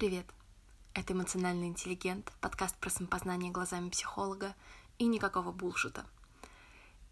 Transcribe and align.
Привет! 0.00 0.24
Это 0.94 1.12
«Эмоциональный 1.12 1.66
интеллигент», 1.66 2.32
подкаст 2.40 2.74
про 2.78 2.88
самопознание 2.88 3.52
глазами 3.52 3.90
психолога 3.90 4.54
и 4.96 5.04
никакого 5.04 5.52
булшита. 5.52 6.06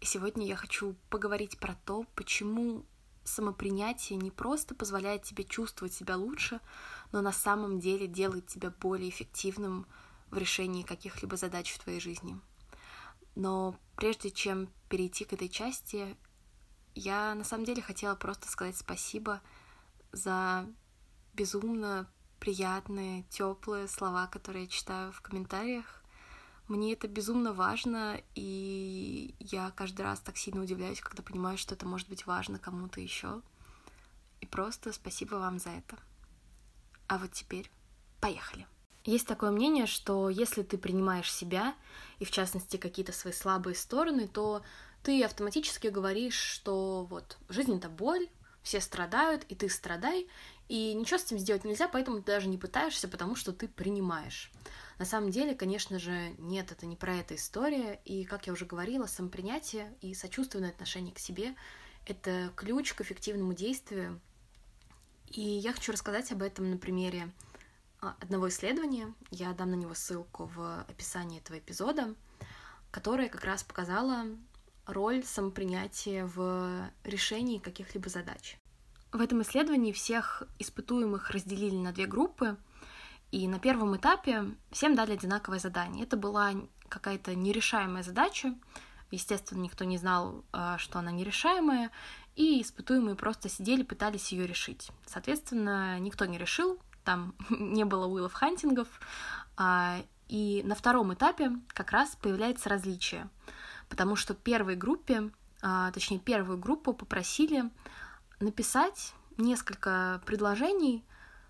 И 0.01 0.05
сегодня 0.05 0.47
я 0.47 0.55
хочу 0.55 0.95
поговорить 1.11 1.59
про 1.59 1.75
то, 1.85 2.07
почему 2.15 2.83
самопринятие 3.23 4.17
не 4.17 4.31
просто 4.31 4.73
позволяет 4.73 5.21
тебе 5.21 5.43
чувствовать 5.43 5.93
себя 5.93 6.17
лучше, 6.17 6.61
но 7.11 7.21
на 7.21 7.31
самом 7.31 7.79
деле 7.79 8.07
делает 8.07 8.47
тебя 8.47 8.71
более 8.71 9.09
эффективным 9.09 9.85
в 10.31 10.39
решении 10.39 10.81
каких-либо 10.81 11.37
задач 11.37 11.71
в 11.71 11.77
твоей 11.77 11.99
жизни. 11.99 12.39
Но 13.35 13.75
прежде 13.97 14.31
чем 14.31 14.67
перейти 14.89 15.25
к 15.25 15.33
этой 15.33 15.49
части, 15.49 16.17
я 16.95 17.35
на 17.35 17.43
самом 17.43 17.65
деле 17.65 17.83
хотела 17.83 18.15
просто 18.15 18.49
сказать 18.49 18.77
спасибо 18.77 19.41
за 20.11 20.65
безумно 21.35 22.09
приятные, 22.39 23.23
теплые 23.29 23.87
слова, 23.87 24.27
которые 24.27 24.63
я 24.63 24.69
читаю 24.69 25.11
в 25.11 25.21
комментариях. 25.21 26.03
Мне 26.67 26.93
это 26.93 27.07
безумно 27.07 27.51
важно, 27.53 28.21
и 28.35 29.33
я 29.39 29.71
каждый 29.71 30.01
раз 30.01 30.19
так 30.19 30.37
сильно 30.37 30.61
удивляюсь, 30.61 31.01
когда 31.01 31.23
понимаю, 31.23 31.57
что 31.57 31.75
это 31.75 31.87
может 31.87 32.07
быть 32.09 32.25
важно 32.25 32.59
кому-то 32.59 33.01
еще. 33.01 33.41
И 34.39 34.45
просто 34.45 34.93
спасибо 34.93 35.35
вам 35.35 35.59
за 35.59 35.71
это. 35.71 35.97
А 37.07 37.17
вот 37.17 37.31
теперь 37.31 37.69
поехали. 38.21 38.67
Есть 39.03 39.27
такое 39.27 39.49
мнение, 39.51 39.87
что 39.87 40.29
если 40.29 40.61
ты 40.61 40.77
принимаешь 40.77 41.31
себя, 41.31 41.73
и 42.19 42.25
в 42.25 42.31
частности 42.31 42.77
какие-то 42.77 43.13
свои 43.13 43.33
слабые 43.33 43.75
стороны, 43.75 44.27
то 44.27 44.61
ты 45.01 45.23
автоматически 45.23 45.87
говоришь, 45.87 46.35
что 46.35 47.05
вот 47.09 47.37
жизнь 47.47 47.75
это 47.75 47.89
боль, 47.89 48.29
все 48.61 48.81
страдают, 48.81 49.43
и 49.45 49.55
ты 49.55 49.69
страдай, 49.69 50.27
и 50.69 50.93
ничего 50.93 51.17
с 51.17 51.25
этим 51.25 51.39
сделать 51.39 51.65
нельзя, 51.65 51.87
поэтому 51.87 52.19
ты 52.19 52.31
даже 52.31 52.47
не 52.47 52.59
пытаешься, 52.59 53.07
потому 53.07 53.35
что 53.35 53.51
ты 53.51 53.67
принимаешь. 53.67 54.51
На 54.99 55.05
самом 55.05 55.31
деле, 55.31 55.55
конечно 55.55 55.97
же, 55.97 56.35
нет, 56.37 56.71
это 56.71 56.85
не 56.85 56.95
про 56.95 57.15
эту 57.15 57.35
история, 57.35 57.99
и, 58.05 58.23
как 58.23 58.45
я 58.45 58.53
уже 58.53 58.65
говорила, 58.65 59.07
самопринятие 59.07 59.91
и 60.01 60.13
сочувственное 60.13 60.69
отношение 60.69 61.13
к 61.13 61.19
себе— 61.19 61.55
это 62.05 62.53
ключ 62.55 62.93
к 62.93 63.01
эффективному 63.01 63.53
действию. 63.53 64.21
И 65.25 65.41
я 65.41 65.73
хочу 65.73 65.91
рассказать 65.91 66.31
об 66.31 66.43
этом 66.43 66.69
на 66.69 66.77
примере 66.77 67.31
а, 67.99 68.15
одного 68.19 68.49
исследования. 68.49 69.11
Я 69.31 69.53
дам 69.53 69.71
на 69.71 69.75
него 69.75 69.95
ссылку 69.95 70.51
в 70.53 70.85
описании 70.87 71.39
этого 71.39 71.57
эпизода, 71.57 72.13
которое 72.91 73.27
как 73.27 73.43
раз 73.43 73.63
показало 73.63 74.25
роль 74.85 75.23
самопринятия 75.23 76.25
в 76.25 76.91
решении 77.03 77.57
каких-либо 77.57 78.09
задач. 78.09 78.58
В 79.11 79.21
этом 79.21 79.41
исследовании 79.41 79.91
всех 79.91 80.43
испытуемых 80.59 81.31
разделили 81.31 81.75
на 81.75 81.91
две 81.91 82.05
группы, 82.05 82.57
и 83.31 83.47
на 83.47 83.59
первом 83.59 83.95
этапе 83.95 84.45
всем 84.71 84.95
дали 84.95 85.13
одинаковое 85.13 85.59
задание. 85.59 86.03
Это 86.03 86.17
была 86.17 86.51
какая-то 86.87 87.35
нерешаемая 87.35 88.03
задача, 88.03 88.55
естественно, 89.11 89.59
никто 89.61 89.83
не 89.85 89.97
знал, 89.97 90.43
а, 90.51 90.77
что 90.77 90.99
она 90.99 91.11
нерешаемая, 91.11 91.91
и 92.35 92.61
испытуемые 92.61 93.15
просто 93.15 93.49
сидели, 93.49 93.83
пытались 93.83 94.31
ее 94.31 94.47
решить. 94.47 94.89
Соответственно, 95.05 95.99
никто 95.99 96.25
не 96.25 96.37
решил, 96.37 96.79
там 97.03 97.35
не 97.49 97.85
было 97.85 98.07
уиллов 98.07 98.33
хантингов, 98.33 98.87
а, 99.57 100.01
и 100.27 100.61
на 100.63 100.75
втором 100.75 101.13
этапе 101.13 101.51
как 101.69 101.91
раз 101.91 102.15
появляется 102.15 102.69
различие— 102.69 103.29
потому 103.89 104.15
что 104.15 104.33
первой 104.33 104.75
группе, 104.75 105.31
а, 105.61 105.91
точнее 105.91 106.19
первую 106.19 106.57
группу 106.57 106.93
попросили 106.93 107.69
написать 108.39 109.13
несколько 109.37 110.21
предложений, 110.25 111.03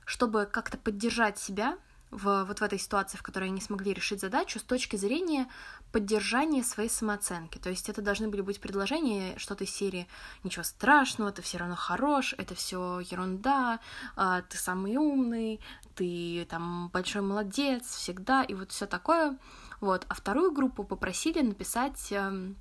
чтобы 0.05 0.45
как-то 0.45 0.77
поддержать 0.77 1.37
себя 1.37 1.77
в, 2.11 2.45
вот 2.45 2.59
в 2.59 2.61
этой 2.63 2.79
ситуации, 2.79 3.17
в 3.17 3.23
которой 3.23 3.45
они 3.45 3.61
смогли 3.61 3.93
решить 3.93 4.21
задачу 4.21 4.59
с 4.59 4.63
точки 4.63 4.95
зрения 4.95 5.47
поддержания 5.91 6.63
своей 6.63 6.89
самооценки. 6.89 7.57
То 7.57 7.69
есть 7.69 7.89
это 7.89 8.01
должны 8.01 8.27
были 8.27 8.41
быть 8.41 8.59
предложения 8.59 9.37
что-то 9.37 9.63
из 9.63 9.71
серии 9.71 10.07
«Ничего 10.43 10.63
страшного, 10.63 11.31
ты 11.31 11.41
все 11.41 11.57
равно 11.57 11.75
хорош, 11.75 12.33
это 12.37 12.55
все 12.55 12.99
ерунда, 12.99 13.79
а, 14.15 14.41
ты 14.43 14.57
самый 14.57 14.95
умный, 14.97 15.59
ты 15.95 16.47
там 16.49 16.89
большой 16.89 17.21
молодец 17.21 17.85
всегда», 17.85 18.43
и 18.43 18.53
вот 18.53 18.71
все 18.71 18.87
такое. 18.87 19.37
Вот. 19.79 20.05
А 20.09 20.13
вторую 20.13 20.51
группу 20.51 20.83
попросили 20.83 21.41
написать 21.41 22.11
э, 22.11 22.53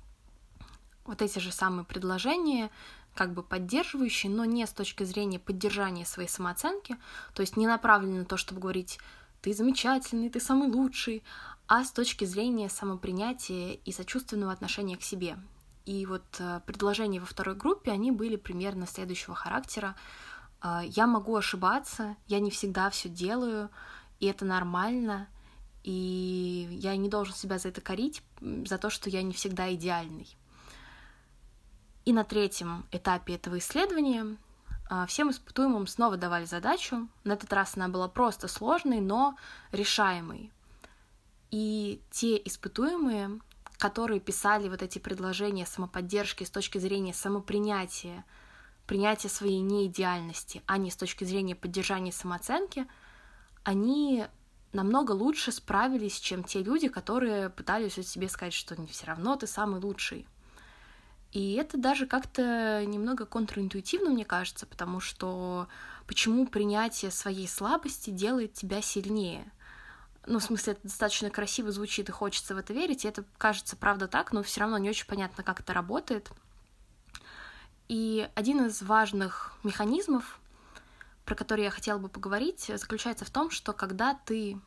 вот 1.05 1.21
эти 1.21 1.39
же 1.39 1.51
самые 1.51 1.85
предложения, 1.85 2.69
как 3.19 3.33
бы 3.33 3.43
поддерживающие, 3.43 4.31
но 4.31 4.45
не 4.45 4.65
с 4.65 4.71
точки 4.71 5.03
зрения 5.03 5.39
поддержания 5.39 6.05
своей 6.05 6.29
самооценки, 6.29 6.95
то 7.33 7.41
есть 7.41 7.57
не 7.57 7.67
направлены 7.67 8.19
на 8.19 8.25
то, 8.25 8.37
чтобы 8.37 8.61
говорить 8.61 8.97
«ты 9.41 9.53
замечательный, 9.53 10.29
ты 10.29 10.39
самый 10.39 10.71
лучший», 10.71 11.21
а 11.67 11.83
с 11.83 11.91
точки 11.91 12.23
зрения 12.23 12.69
самопринятия 12.69 13.73
и 13.73 13.91
сочувственного 13.91 14.53
отношения 14.53 14.95
к 14.95 15.03
себе. 15.03 15.37
И 15.85 16.05
вот 16.05 16.23
э, 16.39 16.61
предложения 16.65 17.19
во 17.19 17.25
второй 17.25 17.55
группе, 17.55 17.91
они 17.91 18.11
были 18.11 18.37
примерно 18.37 18.87
следующего 18.87 19.35
характера. 19.35 19.97
Э, 20.63 20.79
я 20.85 21.05
могу 21.05 21.35
ошибаться, 21.35 22.15
я 22.27 22.39
не 22.39 22.51
всегда 22.51 22.89
все 22.89 23.09
делаю, 23.09 23.69
и 24.21 24.27
это 24.27 24.45
нормально— 24.45 25.27
и 25.83 26.67
я 26.71 26.95
не 26.95 27.09
должен 27.09 27.33
себя 27.33 27.57
за 27.57 27.69
это 27.69 27.81
корить, 27.81 28.21
за 28.41 28.77
то, 28.77 28.89
что 28.89 29.09
я 29.09 29.23
не 29.23 29.33
всегда 29.33 29.73
идеальный. 29.73 30.27
И 32.09 32.11
на 32.11 32.23
третьем 32.23 32.87
этапе 32.91 33.35
этого 33.35 33.59
исследования 33.59 34.35
а, 34.89 35.05
всем 35.05 35.29
испытуемым 35.29 35.85
снова 35.85 36.17
давали 36.17 36.45
задачу. 36.45 37.07
На 37.23 37.33
этот 37.33 37.53
раз 37.53 37.77
она 37.77 37.87
была 37.87 38.07
просто 38.07 38.47
сложной, 38.47 38.99
но 38.99 39.37
решаемой. 39.71 40.51
И 41.51 42.01
те 42.09 42.41
испытуемые, 42.43 43.39
которые 43.77 44.19
писали 44.19 44.69
вот 44.69 44.81
эти 44.81 44.97
предложения 44.97 45.67
самоподдержки 45.67 46.43
с 46.43 46.49
точки 46.49 46.79
зрения 46.79 47.13
самопринятия, 47.13 48.25
принятия 48.87 49.29
своей 49.29 49.59
неидеальности, 49.59 50.63
а 50.65 50.79
не 50.79 50.89
с 50.89 50.95
точки 50.95 51.25
зрения 51.25 51.55
поддержания 51.55 52.11
самооценки, 52.11 52.87
они 53.63 54.25
намного 54.73 55.11
лучше 55.11 55.51
справились, 55.51 56.19
чем 56.19 56.43
те 56.43 56.63
люди, 56.63 56.87
которые 56.87 57.51
пытались 57.51 57.93
себе 58.07 58.29
сказать, 58.29 58.53
что 58.53 58.75
не 58.81 58.87
все 58.87 59.05
равно 59.05 59.35
ты 59.35 59.45
самый 59.45 59.79
лучший. 59.79 60.25
И 61.31 61.53
это 61.53 61.77
даже 61.77 62.07
как-то 62.07 62.83
немного 62.85 63.25
контринтуитивно, 63.25 64.09
мне 64.09 64.25
кажется, 64.25 64.65
потому 64.65 64.99
что 64.99 65.67
почему 66.07 66.47
принятие 66.47 67.11
своей 67.11 67.47
слабости 67.47 68.09
делает 68.09 68.53
тебя 68.53 68.81
сильнее? 68.81 69.51
Ну, 70.25 70.39
в 70.39 70.43
смысле, 70.43 70.73
это 70.73 70.83
достаточно 70.83 71.29
красиво 71.29 71.71
звучит 71.71 72.09
и 72.09 72.11
хочется 72.11 72.55
в 72.55 72.57
это 72.57 72.73
верить, 72.73 73.05
и 73.05 73.07
это 73.07 73.23
кажется 73.37 73.75
правда 73.75 74.07
так, 74.07 74.31
но 74.31 74.41
все 74.41 74.61
равно 74.61 74.77
не 74.79 74.89
очень 74.89 75.05
понятно, 75.05 75.43
как 75.43 75.59
это 75.59 75.73
работает. 75.73 76.31
И 77.87 78.29
один 78.35 78.65
из 78.65 78.81
важных 78.81 79.53
механизмов, 79.63 80.39
про 81.25 81.35
который 81.35 81.63
я 81.63 81.71
хотела 81.71 81.99
бы 81.99 82.09
поговорить, 82.09 82.71
заключается 82.75 83.25
в 83.25 83.29
том, 83.29 83.49
что 83.51 83.73
когда 83.73 84.13
ты 84.13 84.59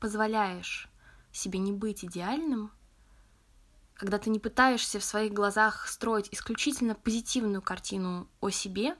позволяешь 0.00 0.88
себе 1.32 1.58
не 1.58 1.72
быть 1.72 2.04
идеальным, 2.04 2.72
когда 4.00 4.16
ты 4.16 4.30
не 4.30 4.38
пытаешься 4.38 4.98
в 4.98 5.04
своих 5.04 5.34
глазах 5.34 5.86
строить 5.86 6.30
исключительно 6.32 6.94
позитивную 6.94 7.60
картину 7.60 8.26
о 8.40 8.48
себе, 8.48 8.96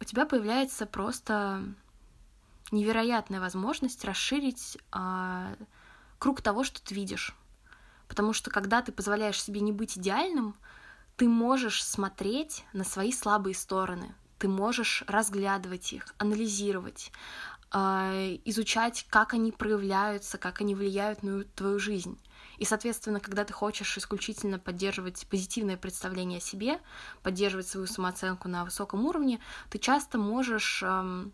у 0.00 0.04
тебя 0.04 0.24
появляется 0.24 0.86
просто 0.86 1.62
невероятная 2.70 3.40
возможность 3.40 4.02
расширить 4.06 4.78
а, 4.90 5.54
круг 6.18 6.40
того, 6.40 6.64
что 6.64 6.82
ты 6.82 6.94
видишь. 6.94 7.36
Потому 8.08 8.32
что 8.32 8.50
когда 8.50 8.80
ты 8.80 8.90
позволяешь 8.90 9.42
себе 9.42 9.60
не 9.60 9.70
быть 9.70 9.98
идеальным, 9.98 10.56
ты 11.18 11.28
можешь 11.28 11.84
смотреть 11.84 12.64
на 12.72 12.84
свои 12.84 13.12
слабые 13.12 13.54
стороны, 13.54 14.14
ты 14.38 14.48
можешь 14.48 15.04
разглядывать 15.08 15.92
их, 15.92 16.06
анализировать, 16.16 17.12
а, 17.70 18.34
изучать, 18.46 19.06
как 19.10 19.34
они 19.34 19.52
проявляются, 19.52 20.38
как 20.38 20.62
они 20.62 20.74
влияют 20.74 21.22
на 21.22 21.44
твою 21.44 21.78
жизнь. 21.78 22.18
И, 22.58 22.64
соответственно, 22.64 23.20
когда 23.20 23.44
ты 23.44 23.52
хочешь 23.52 23.98
исключительно 23.98 24.58
поддерживать 24.58 25.26
позитивное 25.28 25.76
представление 25.76 26.38
о 26.38 26.42
себе, 26.42 26.80
поддерживать 27.22 27.66
свою 27.66 27.86
самооценку 27.86 28.48
на 28.48 28.64
высоком 28.64 29.04
уровне, 29.06 29.40
ты 29.70 29.78
часто 29.78 30.18
можешь 30.18 30.82
эм, 30.82 31.32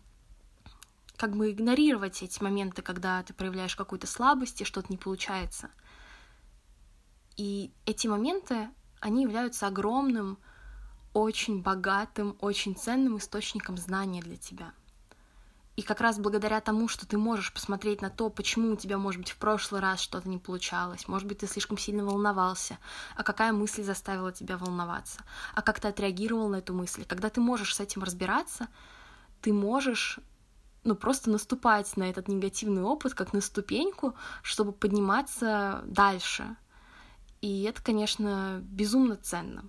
как 1.17 1.35
бы 1.35 1.51
игнорировать 1.51 2.23
эти 2.23 2.41
моменты, 2.41 2.81
когда 2.81 3.21
ты 3.23 3.33
проявляешь 3.33 3.75
какую-то 3.75 4.07
слабость 4.07 4.61
и 4.61 4.65
что-то 4.65 4.87
не 4.89 4.97
получается. 4.97 5.69
И 7.37 7.71
эти 7.85 8.07
моменты, 8.07 8.69
они 8.99 9.23
являются 9.23 9.67
огромным 9.67 10.37
очень 11.13 11.61
богатым, 11.61 12.37
очень 12.39 12.75
ценным 12.75 13.17
источником 13.17 13.77
знания 13.77 14.21
для 14.21 14.37
тебя. 14.37 14.73
И 15.81 15.83
как 15.83 15.99
раз 15.99 16.19
благодаря 16.19 16.61
тому, 16.61 16.87
что 16.87 17.07
ты 17.07 17.17
можешь 17.17 17.51
посмотреть 17.51 18.03
на 18.03 18.11
то, 18.11 18.29
почему 18.29 18.73
у 18.73 18.75
тебя, 18.75 18.99
может 18.99 19.19
быть, 19.19 19.31
в 19.31 19.37
прошлый 19.37 19.81
раз 19.81 19.99
что-то 19.99 20.29
не 20.29 20.37
получалось, 20.37 21.07
может 21.07 21.27
быть, 21.27 21.39
ты 21.39 21.47
слишком 21.47 21.75
сильно 21.79 22.05
волновался, 22.05 22.77
а 23.17 23.23
какая 23.23 23.51
мысль 23.51 23.81
заставила 23.81 24.31
тебя 24.31 24.59
волноваться, 24.59 25.21
а 25.55 25.63
как 25.63 25.79
ты 25.79 25.87
отреагировал 25.87 26.49
на 26.49 26.57
эту 26.57 26.75
мысль. 26.75 27.03
Когда 27.03 27.31
ты 27.31 27.41
можешь 27.41 27.73
с 27.73 27.79
этим 27.79 28.03
разбираться, 28.03 28.67
ты 29.41 29.53
можешь 29.53 30.19
ну, 30.83 30.93
просто 30.93 31.31
наступать 31.31 31.97
на 31.97 32.03
этот 32.03 32.27
негативный 32.27 32.83
опыт 32.83 33.15
как 33.15 33.33
на 33.33 33.41
ступеньку, 33.41 34.13
чтобы 34.43 34.73
подниматься 34.73 35.81
дальше. 35.87 36.57
И 37.41 37.63
это, 37.63 37.81
конечно, 37.81 38.59
безумно 38.61 39.15
ценно. 39.15 39.63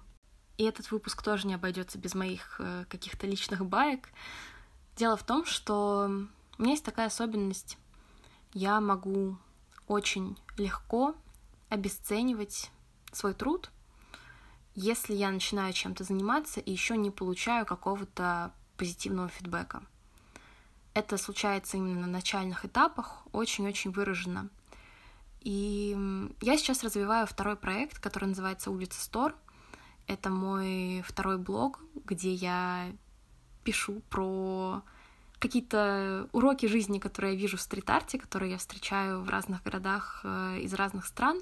И 0.58 0.65
этот 0.65 0.91
выпуск 0.91 1.23
тоже 1.23 1.47
не 1.47 1.55
обойдется 1.55 1.97
без 1.97 2.15
моих 2.15 2.56
э, 2.58 2.85
каких-то 2.91 3.26
личных 3.26 3.65
баек. 3.65 4.11
Дело 4.97 5.17
в 5.17 5.25
том, 5.25 5.44
что 5.44 6.11
у 6.59 6.62
меня 6.62 6.73
есть 6.73 6.85
такая 6.85 7.06
особенность. 7.06 7.79
Я 8.53 8.81
могу 8.81 9.39
очень 9.89 10.39
легко 10.59 11.15
обесценивать 11.69 12.71
свой 13.12 13.35
труд, 13.35 13.71
если 14.75 15.15
я 15.15 15.31
начинаю 15.31 15.73
чем-то 15.73 16.05
заниматься 16.05 16.61
и 16.61 16.71
еще 16.71 16.97
не 16.97 17.11
получаю 17.11 17.67
какого-то 17.67 18.53
позитивного 18.77 19.29
фидбэка. 19.29 19.83
Это 20.94 21.17
случается 21.17 21.79
именно 21.79 22.03
на 22.03 22.06
начальных 22.06 22.65
этапах, 22.65 23.23
очень-очень 23.33 23.91
выраженно. 23.93 24.50
И 25.41 25.97
я 26.41 26.56
сейчас 26.56 26.85
развиваю 26.85 27.27
второй 27.27 27.56
проект, 27.56 27.99
который 27.99 28.27
называется 28.27 28.71
«Улица 28.71 29.00
Стор». 29.00 29.35
Это 30.06 30.31
мой 30.31 31.03
второй 31.06 31.39
блог, 31.39 31.81
где 32.05 32.33
я 32.33 32.93
пишу 33.64 34.03
про 34.11 34.82
какие-то 35.38 36.29
уроки 36.32 36.67
жизни, 36.67 36.99
которые 36.99 37.35
я 37.35 37.41
вижу 37.41 37.56
в 37.56 37.61
стрит-арте, 37.61 38.19
которые 38.19 38.53
я 38.53 38.59
встречаю 38.59 39.23
в 39.23 39.29
разных 39.29 39.62
городах 39.64 40.20
э, 40.23 40.61
из 40.61 40.73
разных 40.75 41.05
стран. 41.05 41.41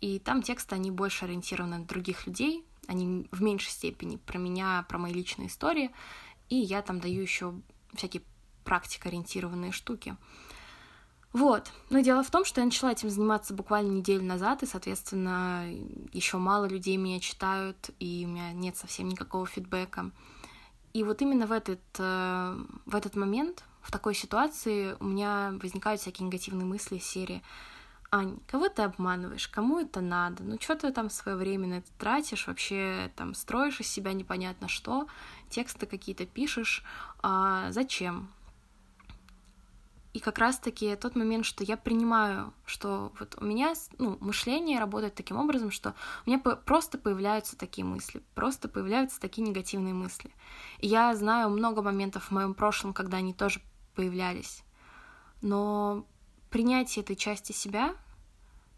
И 0.00 0.18
там 0.18 0.42
тексты, 0.42 0.74
они 0.74 0.90
больше 0.90 1.26
ориентированы 1.26 1.78
на 1.78 1.84
других 1.84 2.26
людей, 2.26 2.64
они 2.88 3.28
в 3.30 3.42
меньшей 3.42 3.70
степени 3.70 4.16
про 4.16 4.38
меня, 4.38 4.84
про 4.88 4.98
мои 4.98 5.12
личные 5.12 5.48
истории. 5.48 5.90
И 6.48 6.56
я 6.56 6.82
там 6.82 7.00
даю 7.00 7.20
еще 7.20 7.54
всякие 7.94 8.22
практикоориентированные 8.64 9.72
штуки. 9.72 10.16
Вот. 11.32 11.70
Но 11.90 12.00
дело 12.00 12.22
в 12.22 12.30
том, 12.30 12.44
что 12.44 12.60
я 12.60 12.66
начала 12.66 12.92
этим 12.92 13.10
заниматься 13.10 13.54
буквально 13.54 13.90
неделю 13.90 14.22
назад, 14.22 14.62
и, 14.62 14.66
соответственно, 14.66 15.66
еще 16.12 16.36
мало 16.36 16.66
людей 16.66 16.96
меня 16.96 17.20
читают, 17.20 17.90
и 17.98 18.24
у 18.26 18.30
меня 18.30 18.52
нет 18.52 18.76
совсем 18.76 19.08
никакого 19.08 19.46
фидбэка. 19.46 20.10
И 20.92 21.04
вот 21.04 21.22
именно 21.22 21.46
в 21.46 21.52
этот, 21.52 21.80
э, 21.98 22.64
в 22.86 22.94
этот 22.94 23.16
момент, 23.16 23.64
в 23.80 23.90
такой 23.90 24.14
ситуации, 24.14 24.96
у 25.00 25.04
меня 25.04 25.54
возникают 25.62 26.00
всякие 26.00 26.26
негативные 26.26 26.66
мысли 26.66 26.96
из 26.96 27.04
серии 27.04 27.42
Ань, 28.14 28.40
кого 28.46 28.68
ты 28.68 28.82
обманываешь? 28.82 29.48
Кому 29.48 29.80
это 29.80 30.02
надо? 30.02 30.42
Ну, 30.42 30.58
что 30.60 30.76
ты 30.76 30.92
там 30.92 31.08
свое 31.08 31.34
время 31.34 31.66
на 31.66 31.74
это 31.78 31.88
тратишь? 31.98 32.46
Вообще 32.46 33.10
там 33.16 33.34
строишь 33.34 33.80
из 33.80 33.88
себя 33.88 34.12
непонятно 34.12 34.68
что, 34.68 35.06
тексты 35.48 35.86
какие-то 35.86 36.26
пишешь. 36.26 36.84
А 37.22 37.72
зачем? 37.72 38.28
И 40.12 40.20
как 40.20 40.38
раз-таки 40.38 40.94
тот 40.96 41.16
момент, 41.16 41.46
что 41.46 41.64
я 41.64 41.78
принимаю, 41.78 42.52
что 42.66 43.12
вот 43.18 43.34
у 43.40 43.44
меня 43.44 43.72
ну, 43.98 44.18
мышление 44.20 44.78
работает 44.78 45.14
таким 45.14 45.38
образом, 45.38 45.70
что 45.70 45.94
у 46.26 46.30
меня 46.30 46.38
просто 46.38 46.98
появляются 46.98 47.56
такие 47.56 47.84
мысли, 47.86 48.22
просто 48.34 48.68
появляются 48.68 49.18
такие 49.18 49.42
негативные 49.46 49.94
мысли. 49.94 50.30
И 50.80 50.86
я 50.86 51.14
знаю 51.16 51.48
много 51.48 51.80
моментов 51.80 52.24
в 52.24 52.30
моем 52.30 52.52
прошлом, 52.52 52.92
когда 52.92 53.18
они 53.18 53.32
тоже 53.32 53.62
появлялись. 53.94 54.64
Но 55.40 56.06
принятие 56.50 57.02
этой 57.02 57.16
части 57.16 57.52
себя, 57.52 57.96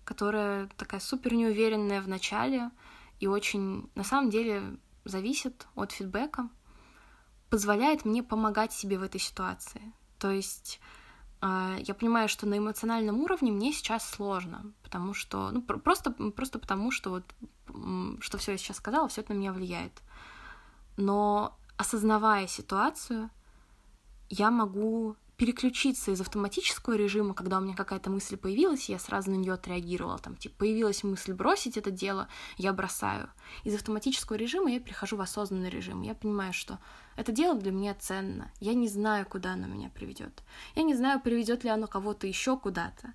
которая 0.05 0.69
такая 0.77 1.01
супер 1.01 1.35
неуверенная 1.35 2.01
в 2.01 2.07
начале 2.09 2.71
и 3.19 3.27
очень, 3.27 3.91
на 3.97 4.05
самом 4.05 4.31
деле, 4.31 4.63
зависит 5.05 5.67
от 5.75 5.91
фидбэка, 5.91 6.49
позволяет 7.51 8.05
мне 8.05 8.23
помогать 8.23 8.73
себе 8.73 8.99
в 8.99 9.03
этой 9.03 9.21
ситуации. 9.21 9.83
То 10.19 10.31
есть 10.31 10.81
я 11.47 11.95
понимаю, 11.95 12.29
что 12.29 12.47
на 12.47 12.57
эмоциональном 12.57 13.21
уровне 13.21 13.53
мне 13.53 13.73
сейчас 13.73 14.09
сложно, 14.09 14.73
потому 14.83 15.13
что, 15.13 15.51
ну, 15.51 15.61
просто, 15.61 16.11
просто 16.11 16.59
потому, 16.59 16.91
что 16.91 17.11
вот, 17.11 17.35
что 18.21 18.39
все 18.39 18.53
я 18.53 18.59
сейчас 18.59 18.79
сказала, 18.79 19.09
все 19.09 19.21
это 19.21 19.35
на 19.35 19.39
меня 19.39 19.53
влияет. 19.53 19.93
Но 20.97 21.55
осознавая 21.77 22.47
ситуацию, 22.47 23.29
я 24.31 24.51
могу 24.51 25.17
переключиться 25.37 26.13
из 26.13 26.21
автоматического 26.21 26.95
режима, 26.95 27.35
когда 27.35 27.59
у 27.59 27.61
меня 27.61 27.75
какая-то 27.75 28.11
мысль 28.11 28.37
появилась, 28.37 28.89
я 28.89 28.99
сразу 28.99 29.31
на 29.31 29.35
нее 29.35 29.55
отреагировала, 29.55 30.19
там, 30.19 30.37
типа, 30.37 30.55
появилась 30.59 31.03
мысль 31.03 31.33
бросить 31.33 31.77
это 31.77 31.91
дело, 31.91 32.29
я 32.57 32.73
бросаю. 32.73 33.29
Из 33.65 33.75
автоматического 33.75 34.37
режима 34.37 34.71
я 34.71 34.81
перехожу 34.81 35.17
в 35.17 35.21
осознанный 35.21 35.71
режим. 35.71 36.03
Я 36.03 36.15
понимаю, 36.15 36.53
что 36.53 36.79
это 37.17 37.33
дело 37.33 37.59
для 37.59 37.73
меня 37.73 37.95
ценно. 37.95 38.53
Я 38.61 38.75
не 38.75 38.89
знаю, 38.89 39.27
куда 39.27 39.55
оно 39.55 39.67
меня 39.67 39.91
приведет. 39.91 40.43
Я 40.75 40.83
не 40.83 40.95
знаю, 40.95 41.21
приведет 41.21 41.65
ли 41.65 41.71
оно 41.71 41.87
кого-то 41.87 42.27
еще 42.27 42.57
куда-то. 42.59 43.13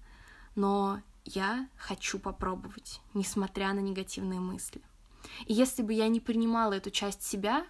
Но 0.56 1.02
я 1.26 1.70
хочу 1.78 2.20
попробовать, 2.20 3.02
несмотря 3.14 3.74
на 3.74 3.80
негативные 3.80 4.40
мысли. 4.40 4.82
И 5.46 5.54
если 5.54 5.84
бы 5.84 5.94
я 5.94 6.08
не 6.08 6.20
принимала 6.20 6.74
эту 6.74 6.92
часть 6.92 7.24
себя, 7.24 7.66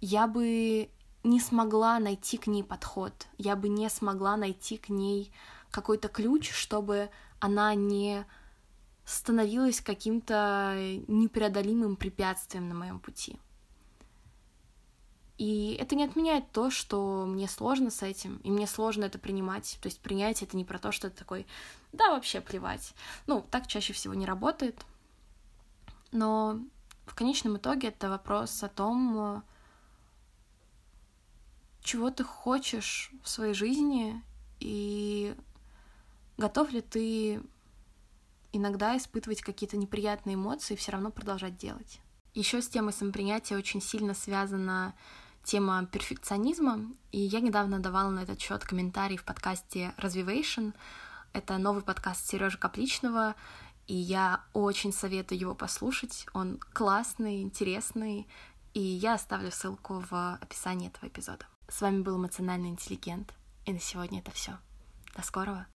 я 0.00 0.26
бы 0.26 0.88
не 1.24 1.40
смогла 1.40 1.98
найти 1.98 2.36
к 2.36 2.46
ней 2.46 2.62
подход, 2.62 3.12
я 3.38 3.56
бы 3.56 3.68
не 3.68 3.88
смогла 3.88 4.36
найти 4.36 4.76
к 4.76 4.90
ней 4.90 5.32
какой-то 5.70 6.08
ключ, 6.08 6.52
чтобы 6.52 7.10
она 7.40 7.74
не 7.74 8.24
становилась 9.04 9.80
каким-то 9.80 10.76
непреодолимым 11.08 11.96
препятствием 11.96 12.68
на 12.68 12.74
моем 12.74 13.00
пути. 13.00 13.38
И 15.36 15.76
это 15.80 15.96
не 15.96 16.04
отменяет 16.04 16.52
то, 16.52 16.70
что 16.70 17.26
мне 17.26 17.48
сложно 17.48 17.90
с 17.90 18.02
этим, 18.02 18.36
и 18.44 18.50
мне 18.50 18.66
сложно 18.66 19.04
это 19.04 19.18
принимать. 19.18 19.78
То 19.82 19.88
есть 19.88 20.00
принять 20.00 20.42
это 20.42 20.56
не 20.56 20.64
про 20.64 20.78
то, 20.78 20.92
что 20.92 21.08
это 21.08 21.16
такой, 21.16 21.46
да, 21.92 22.10
вообще 22.10 22.40
плевать. 22.40 22.94
Ну, 23.26 23.44
так 23.50 23.66
чаще 23.66 23.92
всего 23.92 24.14
не 24.14 24.26
работает. 24.26 24.84
Но 26.12 26.60
в 27.06 27.14
конечном 27.16 27.56
итоге 27.56 27.88
это 27.88 28.08
вопрос 28.08 28.62
о 28.62 28.68
том, 28.68 29.42
чего 31.84 32.10
ты 32.10 32.24
хочешь 32.24 33.12
в 33.22 33.28
своей 33.28 33.54
жизни 33.54 34.20
и 34.58 35.36
готов 36.38 36.72
ли 36.72 36.80
ты 36.80 37.40
иногда 38.52 38.96
испытывать 38.96 39.42
какие-то 39.42 39.76
неприятные 39.76 40.34
эмоции 40.34 40.74
и 40.74 40.76
все 40.76 40.92
равно 40.92 41.10
продолжать 41.10 41.58
делать. 41.58 42.00
Еще 42.32 42.62
с 42.62 42.68
темой 42.68 42.92
самопринятия 42.92 43.56
очень 43.56 43.82
сильно 43.82 44.14
связана 44.14 44.94
тема 45.44 45.86
перфекционизма, 45.86 46.80
и 47.12 47.20
я 47.20 47.40
недавно 47.40 47.78
давала 47.78 48.10
на 48.10 48.20
этот 48.20 48.40
счет 48.40 48.64
комментарий 48.64 49.18
в 49.18 49.24
подкасте 49.24 49.94
Развивation. 49.98 50.72
Это 51.34 51.58
новый 51.58 51.82
подкаст 51.82 52.26
Сережи 52.26 52.56
Капличного, 52.56 53.34
и 53.86 53.94
я 53.94 54.42
очень 54.54 54.92
советую 54.92 55.38
его 55.38 55.54
послушать. 55.54 56.26
Он 56.32 56.58
классный, 56.72 57.42
интересный, 57.42 58.26
и 58.72 58.80
я 58.80 59.14
оставлю 59.14 59.50
ссылку 59.50 60.02
в 60.10 60.38
описании 60.40 60.88
этого 60.88 61.08
эпизода. 61.08 61.46
С 61.68 61.80
вами 61.80 62.02
был 62.02 62.16
эмоциональный 62.16 62.68
интеллигент, 62.68 63.34
и 63.64 63.72
на 63.72 63.80
сегодня 63.80 64.20
это 64.20 64.30
все. 64.30 64.58
До 65.16 65.22
скорого! 65.22 65.66